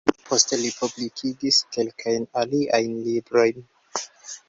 [0.27, 3.67] Poste li publikigis kelkajn aliajn librojn.